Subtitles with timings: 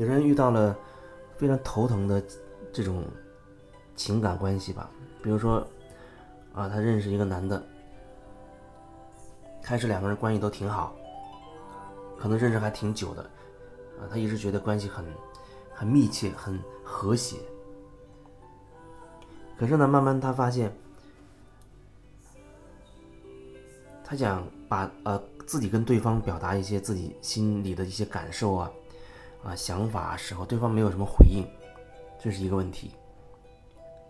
[0.00, 0.74] 有人遇到了
[1.36, 2.24] 非常头疼的
[2.72, 3.04] 这种
[3.94, 4.88] 情感关系吧，
[5.22, 5.58] 比如说
[6.54, 7.62] 啊，他认识一个男的，
[9.62, 10.96] 开始两个人关系都挺好，
[12.18, 13.22] 可能认识还挺久的，
[14.00, 15.04] 啊，他一直觉得关系很
[15.74, 17.36] 很密切，很和谐。
[19.58, 20.74] 可是呢，慢慢他发现，
[24.02, 28.72] 他想把呃自己跟对方表达一些自己心里的一些感受啊。
[29.42, 31.46] 啊，想法时候对方没有什么回应，
[32.18, 32.92] 这是一个问题。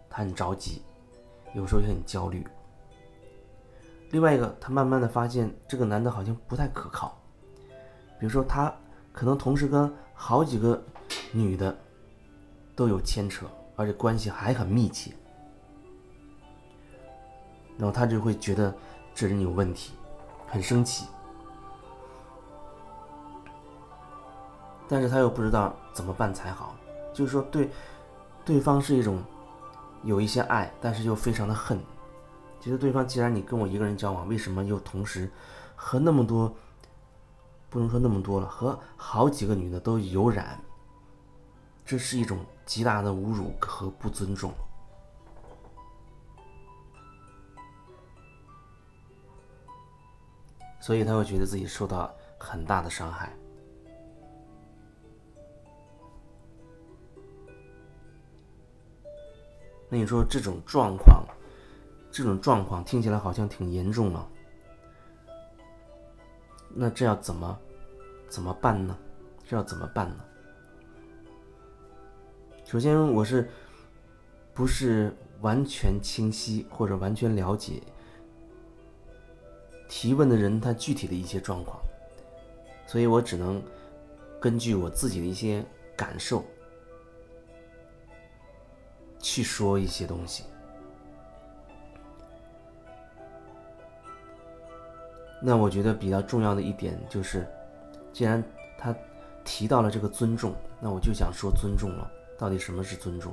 [0.09, 0.83] 他很着急，
[1.55, 2.45] 有时候也很焦虑。
[4.11, 7.17] 另外一个，他慢慢的发现这个男的好像不太可靠。
[8.19, 8.75] 比如说，他
[9.13, 10.83] 可能同时跟好几个
[11.31, 11.79] 女的
[12.75, 15.13] 都有牵扯，而且关系还很密切。
[17.79, 18.75] 然后他就会觉得
[19.15, 19.95] 这人有问题，
[20.47, 21.07] 很生气。
[24.93, 26.75] 但是他又不知道怎么办才好，
[27.15, 27.71] 就是说对，
[28.45, 29.23] 对方是一种
[30.03, 31.79] 有一些爱，但是又非常的恨，
[32.61, 35.31] 觉得对方既然你跟我一个人交往，为什么又同时
[35.77, 36.53] 和那么多，
[37.69, 40.61] 不能说那么多了，和好几个女的都有染，
[41.87, 44.53] 这是一种极大的侮辱和不尊重，
[50.81, 53.33] 所以他会觉得自己受到很大的伤害。
[59.91, 61.25] 那你说这种状况，
[62.13, 64.27] 这种状况听起来好像挺严重了。
[66.73, 67.59] 那这要怎么
[68.29, 68.97] 怎么办呢？
[69.47, 70.25] 这要怎么办呢？
[72.65, 73.51] 首先，我是
[74.55, 77.83] 不是完全清晰或者完全了解
[79.89, 81.81] 提问的人他具体的一些状况，
[82.87, 83.61] 所以我只能
[84.41, 85.65] 根据我自己的一些
[85.97, 86.45] 感受。
[89.33, 90.43] 去说一些东西，
[95.41, 97.47] 那我觉得比较重要的一点就是，
[98.13, 98.43] 既然
[98.77, 98.93] 他
[99.45, 102.11] 提到了这个尊重，那我就想说尊重了。
[102.37, 103.33] 到底什么是尊重？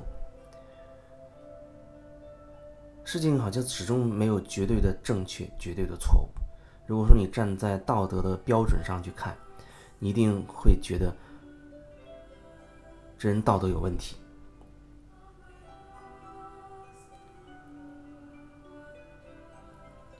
[3.02, 6.28] 事情好像始终没有绝对的正确、绝对的错误。
[6.86, 9.36] 如果说你站在道德的标准上去看，
[9.98, 11.12] 你一定会觉得
[13.18, 14.14] 这人道德有问题。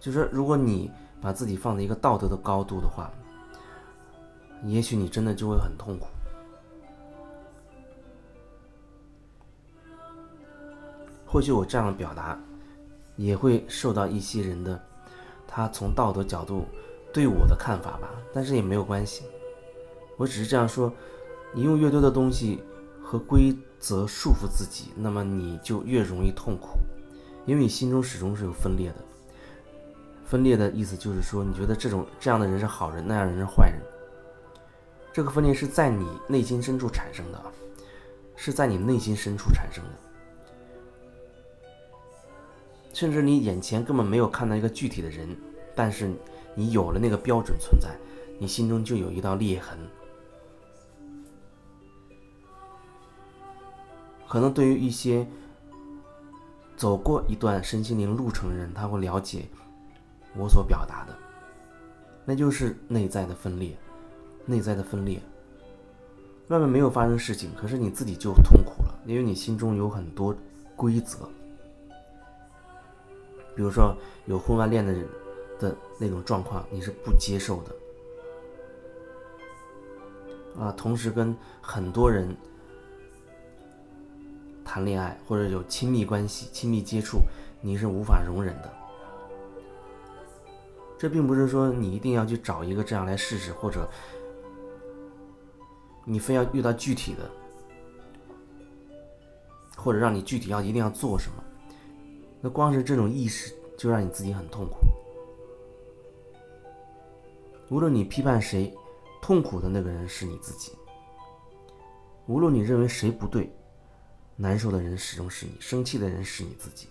[0.00, 3.10] 就是，如果你把自己放在一个道德的高度的话，
[4.64, 6.06] 也许你真的就会很痛苦。
[11.26, 12.38] 或许我这样的表达，
[13.16, 14.80] 也会受到一些人的
[15.46, 16.64] 他从道德角度
[17.12, 18.08] 对我的看法吧。
[18.32, 19.24] 但是也没有关系，
[20.16, 20.92] 我只是这样说：
[21.52, 22.62] 你用越多的东西
[23.02, 26.78] 和规则束缚自己，那么你就越容易痛苦，
[27.46, 28.96] 因为你心中始终是有分裂的。
[30.28, 33.80] 分裂的意思就是说，你觉得这种这样的人是好人，那样的人是坏人。
[35.10, 37.42] 这个分裂是在你内心深处产生的，
[38.36, 39.90] 是在你内心深处产生的。
[42.92, 45.34] 甚至你眼前根本没有看到一个具体的人，
[45.74, 46.12] 但是
[46.54, 47.88] 你有了那个标准存在，
[48.38, 49.78] 你心中就有一道裂痕。
[54.28, 55.26] 可能对于一些
[56.76, 59.46] 走过一段身心灵路程的人，他会了解。
[60.36, 61.16] 我所表达的，
[62.24, 63.76] 那就是内在的分裂，
[64.46, 65.20] 内在的分裂。
[66.48, 70.34] 外面没有发生事情，可是你自己就痛苦了，因为你心中有很多
[70.76, 71.28] 规则。
[73.54, 73.94] 比如说
[74.26, 75.06] 有婚外恋的人
[75.58, 77.74] 的那种状况，你是不接受的。
[80.58, 82.34] 啊，同时跟很多人
[84.64, 87.18] 谈恋爱或者有亲密关系、亲密接触，
[87.60, 88.72] 你是无法容忍的。
[90.98, 93.88] 这并不是说你一定要去找一个这样来试试，或者
[96.04, 97.30] 你非要遇到具体的，
[99.76, 101.44] 或者让你具体要一定要做什么。
[102.40, 104.78] 那光是这种意识就让你自己很痛苦。
[107.70, 108.74] 无论你批判谁，
[109.22, 110.72] 痛苦的那个人是你自己。
[112.26, 113.52] 无论你认为谁不对，
[114.34, 116.88] 难受的人始终是你，生气的人是你自己。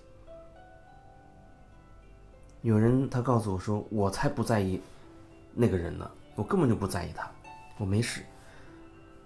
[2.61, 4.81] 有人他告诉我说我才不在意
[5.53, 7.29] 那个人呢我根本就不在意他
[7.77, 8.23] 我没事。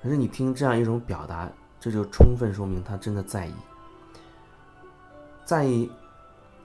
[0.02, 1.50] 可是你听这样一种表达
[1.80, 3.54] 这就充分说明他真的在意。
[5.46, 5.90] 在意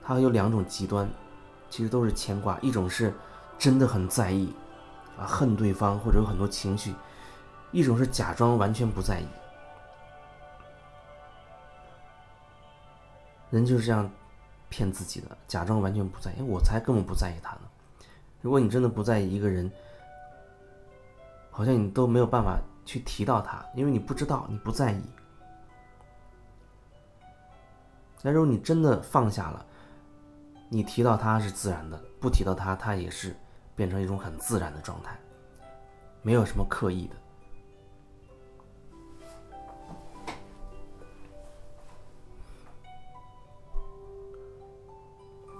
[0.03, 1.09] 他有两种极端
[1.69, 2.59] 其实都是牵挂。
[2.59, 3.13] 一种是
[3.57, 4.53] 真的很在意
[5.17, 6.93] 啊恨对方或者有很多情绪
[7.71, 9.27] 一种是假装完全不在意。
[13.49, 14.09] 人就是这样
[14.69, 16.41] 骗自己的，假装完全不在意。
[16.41, 17.61] 我才根本不在意他呢。
[18.41, 19.71] 如果你真的不在意一个人，
[21.49, 25.01] 好像你都没有办法去提到他，因为你不知道，你不在意。
[28.21, 29.65] 那如果你真的放下了，
[30.69, 33.35] 你提到他是自然的，不提到他，他也是
[33.75, 35.17] 变成一种很自然的状态，
[36.21, 37.15] 没有什么刻意的。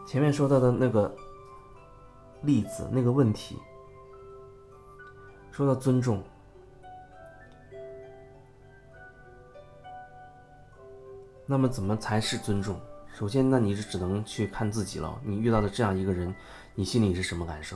[0.08, 1.14] 前面说到的那个
[2.42, 3.58] 例子，那个问题，
[5.52, 6.24] 说到尊重，
[11.46, 12.80] 那么怎么才是尊重？
[13.14, 15.20] 首先，那你是只能去看自己了。
[15.26, 16.34] 你遇到的这样一个人，
[16.74, 17.76] 你心里是什么感受？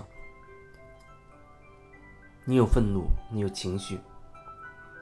[2.46, 4.00] 你有愤怒，你有情绪，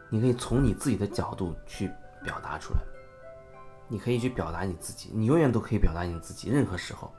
[0.10, 1.92] 你可以从你自己的角度去
[2.24, 2.80] 表达出来。
[3.90, 7.12] 你可以去表达你自己，你永远都可以表达你自己，任何时候。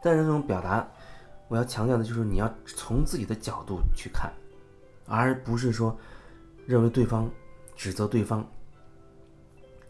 [0.00, 0.86] 但是这种表达，
[1.48, 4.30] 我要强调的就是你要从自己的角度去看，
[5.06, 5.98] 而不是说
[6.66, 7.28] 认为对方
[7.74, 8.46] 指责对方，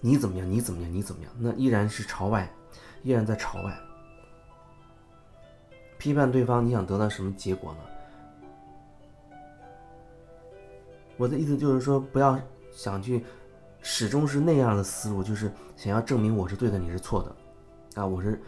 [0.01, 2.49] 你怎么样，你怎么样，你怎么样，那依然是朝外，
[3.03, 3.79] 依然在朝外
[5.99, 6.65] 批判对方。
[6.65, 7.81] 你想得到什么结果呢？
[11.19, 13.23] 我的意思就是说，不要想去
[13.83, 18.41] 始终是那样的思路，就是想要证明我是对的，你是错的，啊，我是。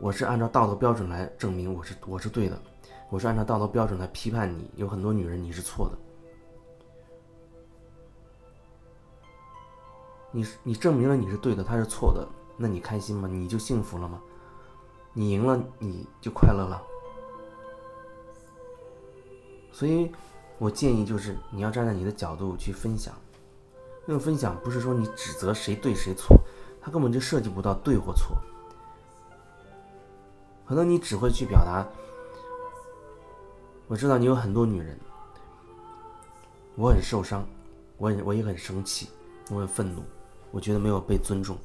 [0.00, 2.60] 我是按照道德标准来证明我是我是对的，
[3.08, 4.68] 我是按照道德标准来批判你。
[4.74, 5.98] 有很多女人你是错的，
[10.32, 12.26] 你你证明了你是对的，她是错的，
[12.56, 13.28] 那你开心吗？
[13.28, 14.20] 你就幸福了吗？
[15.12, 16.82] 你赢了你就快乐了。
[19.70, 20.10] 所以，
[20.62, 23.12] 我建议就是你要站在你的角度去分享，
[24.06, 26.36] 那种分享不是说你指责谁对谁错，
[26.80, 28.36] 他根本就涉及不到对或错。
[30.64, 31.84] 可能你只会去表达，
[33.88, 34.96] 我知道你有很多女人，
[36.76, 37.44] 我很受伤，
[37.96, 39.08] 我也我也很生气，
[39.50, 40.04] 我很愤怒，
[40.52, 41.58] 我觉得没有被尊重。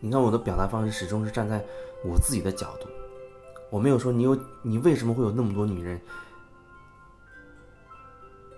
[0.00, 1.64] 你看我的表达方式始终是站在
[2.04, 2.88] 我自己的角度，
[3.70, 5.98] 我没有说你有你为什么会有那么多女人，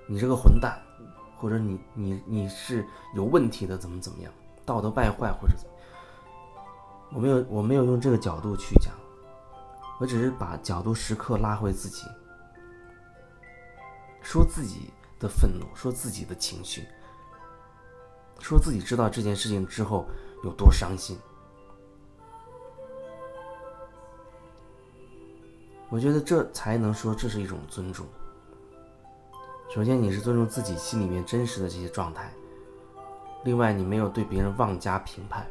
[0.06, 0.80] 你这个混蛋，
[1.38, 4.32] 或者你你你是有问题的，怎么怎么样，
[4.64, 5.74] 道德败坏或者怎么。
[7.12, 8.92] 我没有，我没有用这个角度去讲，
[10.00, 12.06] 我只是把角度时刻拉回自己，
[14.20, 14.90] 说自己
[15.20, 16.86] 的愤怒，说自己的情绪，
[18.40, 20.06] 说自己知道这件事情之后
[20.42, 21.16] 有多伤心。
[25.88, 28.04] 我觉得这才能说这是一种尊重。
[29.68, 32.24] 首先，你是尊重自己心里面真实的这些状态；
[33.44, 35.44] 另外，你没有对别人妄加评判。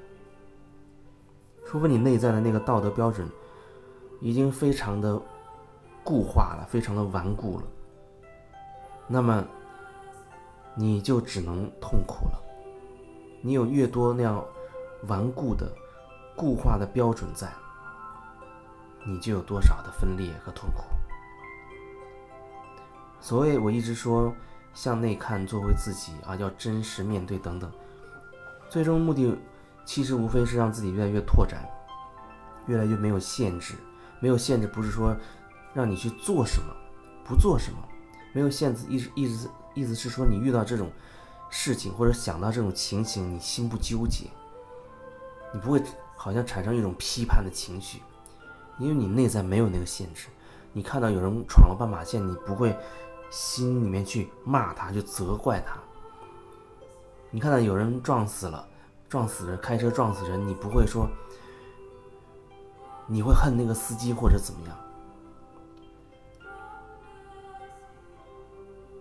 [1.66, 3.28] 除非你内在的那个道德标准
[4.22, 5.20] 已经非常的
[6.04, 7.66] 固化了，非常的顽固了，
[9.08, 9.46] 那么
[10.76, 12.42] 你就只能痛苦了。
[13.42, 14.42] 你有越多那样
[15.08, 15.70] 顽固的、
[16.38, 17.52] 固化的标准在，
[19.06, 20.84] 你就有多少的分裂和痛苦。
[23.24, 24.36] 所谓我一直说
[24.74, 27.72] 向内看，做回自己啊，要真实面对等等，
[28.70, 29.34] 最终目的。
[29.86, 31.66] 其实无非是让自己越来越拓展，
[32.68, 33.76] 越来越没有限制。
[34.20, 35.16] 没有限制不是说
[35.74, 36.68] 让你去做什么，
[37.24, 37.78] 不做什么。
[38.34, 40.92] 没有限制，意思意思意思是说你遇到这种
[41.50, 44.26] 事情或者想到这种情形，你心不纠结，
[45.54, 45.82] 你不会
[46.18, 48.02] 好像产生一种批判的情绪，
[48.80, 50.28] 因为你内在没有那个限制。
[50.76, 52.76] 你看到有人闯了斑马线，你不会
[53.34, 55.76] 心里面去骂他，就责怪他。
[57.32, 58.68] 你看到有人撞死了。
[59.10, 61.08] 撞死人，开车撞死人，你不会说，
[63.06, 64.76] 你会恨那个司机或者怎么样？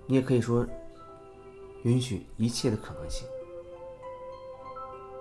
[0.06, 0.66] 你也可以说，
[1.84, 3.26] 允许一切的可能性，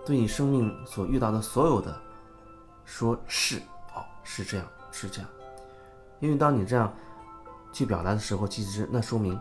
[0.05, 2.01] 对你生命所遇到的所有的，
[2.83, 3.59] 说是
[3.95, 5.29] 哦，是这样，是这样，
[6.19, 6.93] 因为当你这样
[7.71, 9.39] 去表达的时候，其实那说明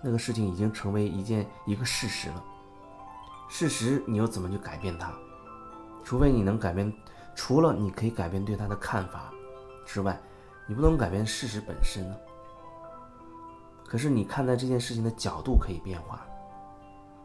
[0.00, 2.44] 那个事情已经成为一件一个事实了。
[3.48, 5.12] 事实，你又怎么去改变它？
[6.04, 6.92] 除非你能改变，
[7.34, 9.30] 除了你可以改变对他的看法
[9.86, 10.18] 之外，
[10.66, 12.16] 你不能改变事实本身呢。
[13.84, 16.26] 可是你看待这件事情的角度可以变化。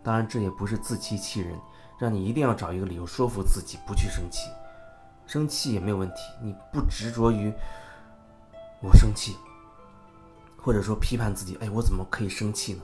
[0.04, 1.58] 当然，这也不是自欺欺人，
[1.98, 4.50] 让你一定要找一个理由说服自己不去生气。
[5.26, 7.52] 生气也没有问题，你不执着于
[8.82, 9.36] 我生气，
[10.68, 12.82] 或者说批判自己，哎，我怎么可以生气呢？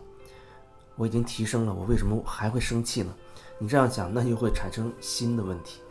[0.96, 3.14] 我已经提升了，我为什么还会生气呢？
[3.60, 5.82] 你这样想，那就会产生新的问题。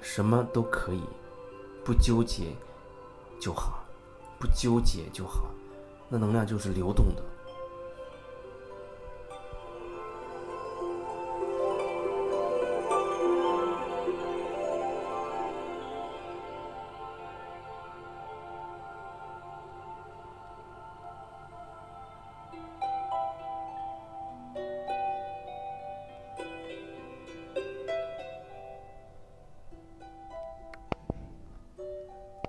[0.00, 1.02] 什么都可以，
[1.84, 2.56] 不纠结
[3.38, 3.84] 就好，
[4.38, 5.50] 不纠结就好。
[6.08, 7.22] 那能量就是流动的。